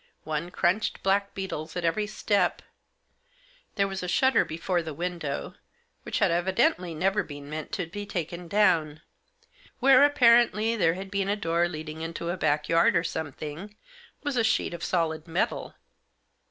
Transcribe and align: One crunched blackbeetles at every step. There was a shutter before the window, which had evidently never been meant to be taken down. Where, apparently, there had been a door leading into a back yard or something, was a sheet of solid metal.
One 0.23 0.49
crunched 0.49 1.03
blackbeetles 1.03 1.75
at 1.77 1.85
every 1.85 2.07
step. 2.07 2.63
There 3.75 3.87
was 3.87 4.01
a 4.01 4.07
shutter 4.07 4.43
before 4.43 4.81
the 4.81 4.95
window, 4.95 5.53
which 6.01 6.17
had 6.17 6.31
evidently 6.31 6.95
never 6.95 7.21
been 7.21 7.47
meant 7.51 7.71
to 7.73 7.85
be 7.85 8.07
taken 8.07 8.47
down. 8.47 9.01
Where, 9.79 10.03
apparently, 10.03 10.75
there 10.75 10.95
had 10.95 11.11
been 11.11 11.29
a 11.29 11.35
door 11.35 11.67
leading 11.67 12.01
into 12.01 12.31
a 12.31 12.35
back 12.37 12.67
yard 12.67 12.95
or 12.95 13.03
something, 13.03 13.75
was 14.23 14.37
a 14.37 14.43
sheet 14.43 14.73
of 14.73 14.83
solid 14.83 15.27
metal. 15.27 15.75